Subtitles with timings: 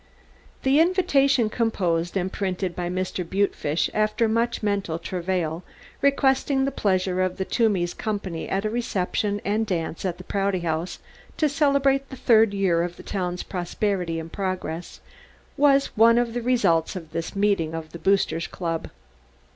[0.63, 3.23] The invitation composed and printed by Mr.
[3.23, 5.63] Butefish after much mental travail,
[6.01, 10.61] requesting the pleasure of the Toomeys' company at a reception and dance in the Prouty
[10.61, 10.97] House
[11.37, 15.01] to celebrate the third year of the town's prosperity and progress
[15.55, 18.89] was one of the results of this meeting of the Boosters Club.